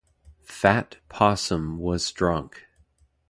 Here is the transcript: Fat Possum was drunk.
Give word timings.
Fat 0.45 0.97
Possum 1.09 1.77
was 1.77 2.11
drunk. 2.11 2.65